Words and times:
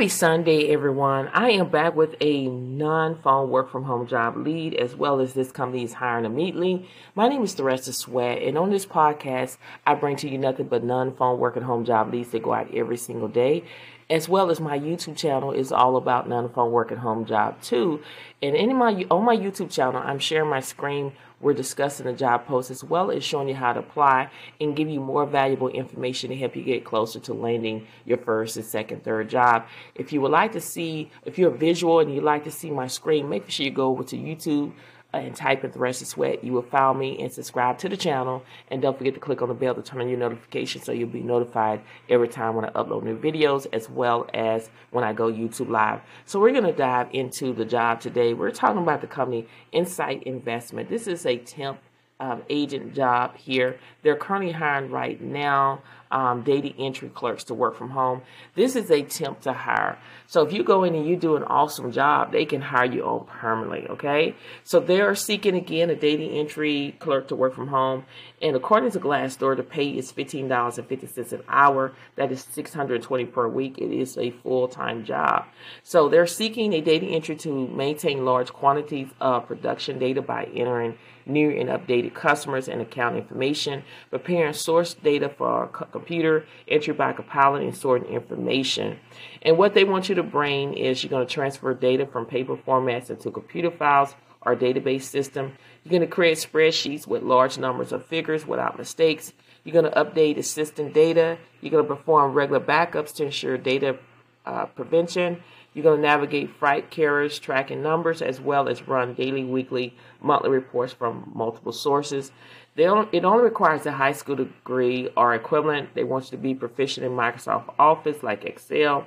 Happy 0.00 0.08
Sunday, 0.08 0.72
everyone. 0.72 1.28
I 1.28 1.50
am 1.50 1.68
back 1.68 1.94
with 1.94 2.14
a 2.22 2.48
non 2.48 3.20
phone 3.20 3.50
work 3.50 3.70
from 3.70 3.84
home 3.84 4.06
job 4.06 4.34
lead, 4.34 4.72
as 4.72 4.96
well 4.96 5.20
as 5.20 5.34
this 5.34 5.52
company 5.52 5.84
is 5.84 5.92
hiring 5.92 6.24
immediately. 6.24 6.88
My 7.14 7.28
name 7.28 7.42
is 7.42 7.54
Theresa 7.54 7.92
Sweat, 7.92 8.40
and 8.40 8.56
on 8.56 8.70
this 8.70 8.86
podcast, 8.86 9.58
I 9.86 9.94
bring 9.94 10.16
to 10.16 10.28
you 10.30 10.38
nothing 10.38 10.68
but 10.68 10.82
non 10.82 11.14
phone 11.14 11.38
work 11.38 11.58
at 11.58 11.64
home 11.64 11.84
job 11.84 12.14
leads 12.14 12.30
that 12.30 12.42
go 12.42 12.54
out 12.54 12.74
every 12.74 12.96
single 12.96 13.28
day 13.28 13.64
as 14.10 14.28
well 14.28 14.50
as 14.50 14.60
my 14.60 14.76
YouTube 14.78 15.16
channel 15.16 15.52
is 15.52 15.70
all 15.70 15.96
about 15.96 16.28
non-phone 16.28 16.72
work 16.72 16.90
at 16.90 16.98
home 16.98 17.24
job 17.24 17.62
too. 17.62 18.02
And 18.42 18.56
in 18.56 18.74
my 18.76 19.06
on 19.10 19.24
my 19.24 19.36
YouTube 19.36 19.70
channel, 19.70 20.02
I'm 20.04 20.18
sharing 20.18 20.50
my 20.50 20.60
screen. 20.60 21.12
We're 21.40 21.54
discussing 21.54 22.04
the 22.04 22.12
job 22.12 22.46
post 22.46 22.70
as 22.70 22.84
well 22.84 23.10
as 23.10 23.24
showing 23.24 23.48
you 23.48 23.54
how 23.54 23.72
to 23.72 23.80
apply 23.80 24.28
and 24.60 24.76
give 24.76 24.90
you 24.90 25.00
more 25.00 25.24
valuable 25.24 25.68
information 25.68 26.28
to 26.28 26.36
help 26.36 26.54
you 26.54 26.62
get 26.62 26.84
closer 26.84 27.18
to 27.20 27.32
landing 27.32 27.86
your 28.04 28.18
first 28.18 28.56
and 28.56 28.66
second, 28.66 29.04
third 29.04 29.30
job. 29.30 29.64
If 29.94 30.12
you 30.12 30.20
would 30.20 30.32
like 30.32 30.52
to 30.52 30.60
see, 30.60 31.10
if 31.24 31.38
you're 31.38 31.50
visual 31.50 32.00
and 32.00 32.14
you'd 32.14 32.24
like 32.24 32.44
to 32.44 32.50
see 32.50 32.70
my 32.70 32.88
screen, 32.88 33.30
make 33.30 33.48
sure 33.48 33.64
you 33.64 33.70
go 33.70 33.88
over 33.88 34.04
to 34.04 34.16
YouTube 34.16 34.72
and 35.12 35.34
type 35.34 35.64
in 35.64 35.70
Theresa 35.70 36.04
Sweat. 36.04 36.44
You 36.44 36.52
will 36.52 36.62
follow 36.62 36.94
me 36.94 37.18
and 37.20 37.32
subscribe 37.32 37.78
to 37.78 37.88
the 37.88 37.96
channel. 37.96 38.44
And 38.68 38.80
don't 38.80 38.96
forget 38.96 39.14
to 39.14 39.20
click 39.20 39.42
on 39.42 39.48
the 39.48 39.54
bell 39.54 39.74
to 39.74 39.82
turn 39.82 40.00
on 40.00 40.08
your 40.08 40.18
notifications 40.18 40.84
so 40.84 40.92
you'll 40.92 41.08
be 41.08 41.22
notified 41.22 41.82
every 42.08 42.28
time 42.28 42.54
when 42.54 42.64
I 42.64 42.70
upload 42.70 43.02
new 43.02 43.18
videos 43.18 43.66
as 43.72 43.88
well 43.88 44.28
as 44.34 44.70
when 44.90 45.04
I 45.04 45.12
go 45.12 45.30
YouTube 45.30 45.68
live. 45.68 46.00
So 46.26 46.40
we're 46.40 46.52
going 46.52 46.64
to 46.64 46.72
dive 46.72 47.08
into 47.12 47.52
the 47.52 47.64
job 47.64 48.00
today. 48.00 48.34
We're 48.34 48.50
talking 48.50 48.82
about 48.82 49.00
the 49.00 49.06
company 49.06 49.46
Insight 49.72 50.22
Investment. 50.24 50.88
This 50.88 51.06
is 51.06 51.26
a 51.26 51.38
temp 51.38 51.80
um, 52.20 52.42
agent 52.48 52.94
job 52.94 53.36
here. 53.36 53.80
They're 54.02 54.16
currently 54.16 54.52
hiring 54.52 54.90
right 54.90 55.20
now 55.20 55.82
um, 56.10 56.42
data 56.42 56.72
entry 56.78 57.08
clerks 57.08 57.44
to 57.44 57.54
work 57.54 57.76
from 57.76 57.90
home. 57.90 58.22
This 58.54 58.74
is 58.74 58.90
a 58.90 59.02
temp 59.02 59.40
to 59.42 59.52
hire. 59.52 59.98
So 60.26 60.42
if 60.42 60.52
you 60.52 60.64
go 60.64 60.84
in 60.84 60.94
and 60.94 61.06
you 61.06 61.16
do 61.16 61.36
an 61.36 61.44
awesome 61.44 61.92
job, 61.92 62.32
they 62.32 62.44
can 62.44 62.60
hire 62.60 62.86
you 62.86 63.04
on 63.04 63.26
permanently. 63.26 63.86
Okay. 63.88 64.34
So 64.64 64.80
they 64.80 65.00
are 65.00 65.14
seeking 65.14 65.54
again 65.54 65.90
a 65.90 65.94
data 65.94 66.24
entry 66.24 66.96
clerk 66.98 67.28
to 67.28 67.36
work 67.36 67.54
from 67.54 67.68
home. 67.68 68.04
And 68.42 68.56
according 68.56 68.90
to 68.92 69.00
Glassdoor, 69.00 69.56
the 69.56 69.62
pay 69.62 69.90
is 69.90 70.12
$15.50 70.12 71.32
an 71.32 71.42
hour. 71.48 71.92
That 72.16 72.32
is 72.32 72.44
620 72.52 73.26
per 73.26 73.48
week. 73.48 73.78
It 73.78 73.92
is 73.92 74.18
a 74.18 74.30
full 74.30 74.66
time 74.68 75.04
job. 75.04 75.46
So 75.82 76.08
they're 76.08 76.26
seeking 76.26 76.72
a 76.72 76.80
data 76.80 77.06
entry 77.06 77.36
to 77.36 77.68
maintain 77.68 78.24
large 78.24 78.52
quantities 78.52 79.08
of 79.20 79.46
production 79.46 79.98
data 79.98 80.22
by 80.22 80.44
entering 80.44 80.98
new 81.26 81.50
and 81.50 81.68
updated 81.68 82.14
customers 82.14 82.68
and 82.68 82.80
account 82.80 83.16
information, 83.16 83.82
preparing 84.10 84.52
source 84.52 84.94
data 84.94 85.28
for 85.28 85.46
our 85.46 85.66
computer, 85.66 86.44
entry 86.68 86.94
by 86.94 87.12
compiling 87.12 87.68
and 87.68 87.76
sorting 87.76 88.12
information. 88.12 88.98
And 89.42 89.58
what 89.58 89.74
they 89.74 89.84
want 89.84 90.08
you 90.08 90.14
to 90.16 90.22
bring 90.22 90.74
is 90.74 91.02
you're 91.02 91.10
going 91.10 91.26
to 91.26 91.32
transfer 91.32 91.72
data 91.74 92.06
from 92.06 92.26
paper 92.26 92.56
formats 92.56 93.10
into 93.10 93.30
computer 93.30 93.70
files 93.70 94.14
or 94.42 94.56
database 94.56 95.02
system. 95.02 95.52
You're 95.84 95.90
going 95.90 96.02
to 96.02 96.06
create 96.06 96.38
spreadsheets 96.38 97.06
with 97.06 97.22
large 97.22 97.58
numbers 97.58 97.92
of 97.92 98.06
figures 98.06 98.46
without 98.46 98.78
mistakes. 98.78 99.32
You're 99.64 99.80
going 99.80 99.92
to 99.92 100.04
update 100.04 100.38
assistant 100.38 100.94
data. 100.94 101.38
You're 101.60 101.70
going 101.70 101.86
to 101.86 101.94
perform 101.94 102.32
regular 102.32 102.60
backups 102.60 103.14
to 103.16 103.24
ensure 103.24 103.58
data 103.58 103.98
uh, 104.46 104.66
prevention. 104.66 105.42
You're 105.72 105.84
going 105.84 106.00
to 106.00 106.06
navigate 106.06 106.50
freight 106.56 106.90
carriers, 106.90 107.38
tracking 107.38 107.82
numbers, 107.82 108.22
as 108.22 108.40
well 108.40 108.68
as 108.68 108.88
run 108.88 109.14
daily, 109.14 109.44
weekly, 109.44 109.94
monthly 110.20 110.50
reports 110.50 110.92
from 110.92 111.30
multiple 111.32 111.72
sources. 111.72 112.32
They 112.74 112.84
it 112.84 113.24
only 113.24 113.44
requires 113.44 113.86
a 113.86 113.92
high 113.92 114.12
school 114.12 114.36
degree 114.36 115.10
or 115.16 115.34
equivalent. 115.34 115.94
They 115.94 116.04
want 116.04 116.26
you 116.26 116.30
to 116.32 116.36
be 116.38 116.54
proficient 116.54 117.06
in 117.06 117.12
Microsoft 117.12 117.72
Office 117.78 118.22
like 118.22 118.44
Excel. 118.44 119.06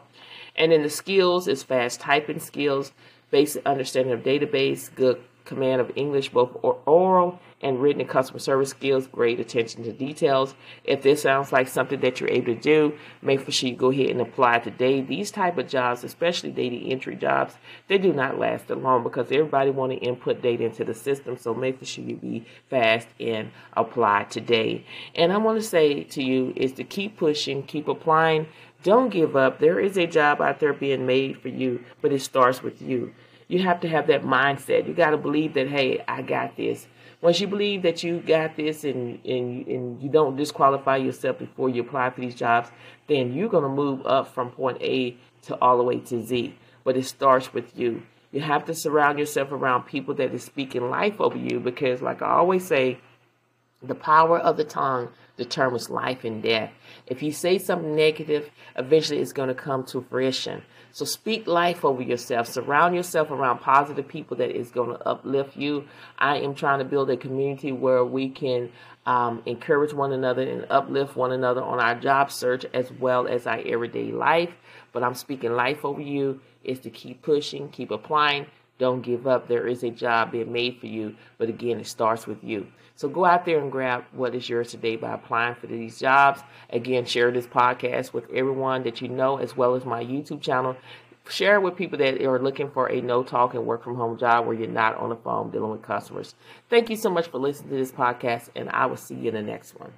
And 0.56 0.72
then 0.72 0.84
the 0.84 0.90
skills 0.90 1.48
is 1.48 1.64
fast 1.64 2.00
typing 2.00 2.40
skills, 2.40 2.92
basic 3.32 3.66
understanding 3.66 4.14
of 4.14 4.22
database, 4.22 4.94
good 4.94 5.22
command 5.46 5.82
of 5.82 5.92
English, 5.96 6.30
both 6.30 6.56
oral 6.86 7.40
and 7.64 7.82
written 7.82 8.02
and 8.02 8.10
customer 8.10 8.40
service 8.40 8.70
skills, 8.70 9.08
great 9.08 9.40
attention 9.40 9.84
to 9.84 9.94
details. 9.94 10.54
If 10.84 11.02
this 11.02 11.22
sounds 11.24 11.52
like 11.52 11.68
something 11.68 12.02
that 12.02 12.20
you're 12.20 12.30
able 12.30 12.54
to 12.54 12.60
do, 12.60 12.94
make 13.22 13.50
sure 13.52 13.70
you 13.70 13.76
go 13.76 13.92
ahead 13.92 14.10
and 14.10 14.22
apply 14.22 14.60
today. 14.60 15.02
These 15.02 15.32
type 15.32 15.58
of 15.58 15.68
jobs, 15.68 16.04
especially 16.04 16.52
data 16.52 16.76
entry 16.76 17.16
jobs, 17.16 17.56
they 17.88 17.98
do 17.98 18.14
not 18.14 18.38
last 18.38 18.70
long 18.70 19.04
because 19.04 19.32
everybody 19.32 19.72
want 19.72 19.94
to 19.94 19.98
input 19.98 20.42
data 20.42 20.66
into 20.66 20.84
the 20.84 20.94
system. 20.94 21.38
So 21.38 21.54
make 21.54 21.84
sure 21.86 22.04
you 22.04 22.18
be 22.18 22.46
fast 22.70 23.08
and 23.20 23.52
apply 23.74 24.26
today. 24.26 24.86
And 25.16 25.32
I 25.32 25.38
want 25.38 25.60
to 25.60 25.66
say 25.66 26.04
to 26.04 26.24
you 26.24 26.54
is 26.56 26.74
to 26.74 26.84
keep 26.84 27.18
pushing, 27.18 27.64
keep 27.64 27.88
applying. 27.88 28.48
Don't 28.84 29.10
give 29.10 29.38
up. 29.38 29.60
There 29.60 29.80
is 29.80 29.98
a 29.98 30.06
job 30.06 30.42
out 30.42 30.60
there 30.60 30.74
being 30.74 31.06
made 31.06 31.40
for 31.40 31.48
you, 31.48 31.86
but 32.02 32.12
it 32.12 32.22
starts 32.22 32.62
with 32.62 32.82
you 32.82 33.14
you 33.54 33.62
have 33.62 33.82
to 33.82 33.88
have 33.88 34.08
that 34.08 34.24
mindset. 34.24 34.88
You 34.88 34.96
got 34.96 35.12
to 35.12 35.18
believe 35.18 35.54
that, 35.54 35.68
hey, 35.68 36.04
I 36.08 36.24
got 36.24 36.58
this. 36.58 36.88
Once 37.22 37.40
you 37.40 37.46
believe 37.46 37.84
that 37.84 38.04
you 38.04 38.20
got 38.20 38.56
this 38.56 38.84
and, 38.84 39.24
and, 39.24 39.68
and 39.68 40.02
you 40.02 40.10
don't 40.10 40.36
disqualify 40.36 40.98
yourself 40.98 41.38
before 41.38 41.70
you 41.70 41.84
apply 41.84 42.10
for 42.10 42.22
these 42.22 42.34
jobs, 42.34 42.72
then 43.08 43.32
you're 43.32 43.48
going 43.48 43.64
to 43.64 43.70
move 43.70 44.04
up 44.08 44.34
from 44.34 44.50
point 44.50 44.82
A 44.82 45.16
to 45.44 45.56
all 45.62 45.78
the 45.78 45.84
way 45.84 46.00
to 46.00 46.24
Z. 46.24 46.58
But 46.84 46.98
it 46.98 47.06
starts 47.06 47.54
with 47.54 47.78
you. 47.78 48.02
You 48.32 48.42
have 48.42 48.66
to 48.66 48.74
surround 48.74 49.20
yourself 49.20 49.52
around 49.52 49.84
people 49.84 50.16
that 50.16 50.34
is 50.34 50.44
speaking 50.44 50.90
life 50.90 51.22
over 51.22 51.38
you 51.38 51.60
because, 51.60 52.02
like 52.02 52.24
I 52.24 52.32
always 52.32 52.66
say, 52.66 52.98
the 53.84 53.96
power 53.96 54.40
of 54.40 54.58
the 54.58 54.64
tongue 54.64 55.10
determines 55.38 55.90
life 55.90 56.24
and 56.24 56.42
death. 56.44 56.72
If 57.08 57.24
you 57.24 57.32
say 57.32 57.58
something 57.58 57.96
negative, 57.96 58.50
eventually 58.76 59.20
it's 59.20 59.34
going 59.34 59.50
to 59.50 59.56
come 59.56 59.84
to 59.86 60.02
fruition. 60.10 60.64
So 60.92 61.06
speak 61.06 61.48
life 61.48 61.84
over 61.84 62.04
yourself. 62.04 62.48
Surround 62.48 62.96
yourself 62.96 63.32
around 63.32 63.60
positive 63.60 64.08
people 64.08 64.38
that 64.38 64.52
is 64.52 64.70
going 64.70 64.92
to 64.92 65.08
uplift 65.08 65.58
you. 65.58 65.88
I 66.20 66.38
am 66.38 66.54
trying 66.54 66.80
to 66.80 66.86
build 66.86 67.10
a 67.10 67.18
community 67.18 67.72
where 67.72 68.06
we 68.06 68.30
can 68.30 68.72
um, 69.06 69.42
encourage 69.46 69.94
one 69.94 70.14
another 70.14 70.44
and 70.44 70.68
uplift 70.70 71.16
one 71.16 71.32
another 71.32 71.64
on 71.64 71.80
our 71.80 71.96
job 71.96 72.32
search 72.32 72.66
as 72.74 72.92
well 72.92 73.28
as 73.28 73.48
our 73.48 73.60
everyday 73.66 74.12
life. 74.12 74.54
But 74.92 75.04
I'm 75.04 75.16
speaking 75.16 75.54
life 75.54 75.84
over 75.84 76.02
you 76.02 76.42
is 76.64 76.80
to 76.82 76.92
keep 76.92 77.24
pushing, 77.24 77.70
keep 77.70 77.90
applying, 77.90 78.46
don't 78.78 79.02
give 79.02 79.28
up. 79.28 79.48
There 79.48 79.68
is 79.68 79.84
a 79.84 79.90
job 79.90 80.32
being 80.32 80.52
made 80.52 80.80
for 80.80 80.88
you, 80.88 81.16
but 81.38 81.50
again, 81.50 81.80
it 81.80 81.88
starts 81.88 82.26
with 82.28 82.44
you. 82.44 82.68
So 82.96 83.08
go 83.08 83.26
out 83.26 83.46
there 83.46 83.60
and 83.60 83.72
grab 83.72 84.04
what 84.12 84.36
is 84.36 84.48
yours 84.48 84.72
today 84.72 84.96
by 84.96 85.14
applying 85.14 85.56
for 85.56 85.68
these 85.68 86.00
jobs. 86.00 86.42
Again, 86.70 87.06
share 87.06 87.32
this 87.32 87.48
podcast 87.48 88.14
with 88.14 88.30
everyone 88.32 88.84
that 88.84 89.02
you 89.02 89.08
know, 89.08 89.38
as 89.38 89.58
well 89.58 89.76
as 89.76 89.86
my 89.86 90.04
YouTube 90.04 90.42
channel. 90.42 90.76
Share 91.30 91.56
it 91.56 91.62
with 91.62 91.78
people 91.78 91.98
that 92.00 92.22
are 92.22 92.40
looking 92.40 92.70
for 92.70 92.88
a 92.92 93.02
no 93.02 93.24
talk 93.24 93.54
and 93.54 93.66
work 93.66 93.84
from 93.84 93.96
home 93.96 94.18
job 94.18 94.46
where 94.46 94.56
you're 94.56 94.68
not 94.68 94.98
on 94.98 95.10
the 95.10 95.16
phone 95.16 95.52
dealing 95.52 95.72
with 95.72 95.82
customers. 95.82 96.36
Thank 96.70 96.90
you 96.90 96.98
so 96.98 97.10
much 97.10 97.28
for 97.28 97.40
listening 97.40 97.70
to 97.70 97.78
this 97.78 97.92
podcast, 97.92 98.50
and 98.56 98.70
I 98.70 98.88
will 98.88 98.98
see 98.98 99.16
you 99.16 99.30
in 99.30 99.36
the 99.36 99.42
next 99.42 99.80
one. 99.80 99.94